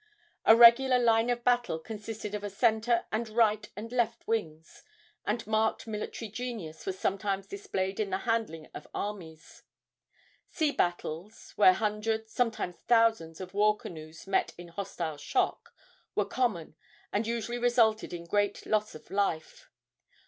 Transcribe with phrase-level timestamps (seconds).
[0.45, 4.81] A regular line of battle consisted of a centre and right and left wings,
[5.27, 9.61] and marked military genius was sometimes displayed in the handling of armies.
[10.49, 15.71] Sea battles, where hundreds, sometimes thousands, of war canoes met in hostile shock,
[16.15, 16.75] were common,
[17.13, 19.69] and usually resulted in great loss of life.